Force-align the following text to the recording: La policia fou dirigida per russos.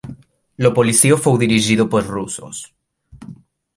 La 0.65 0.71
policia 0.79 1.19
fou 1.25 1.37
dirigida 1.43 1.87
per 1.93 2.01
russos. 2.07 2.63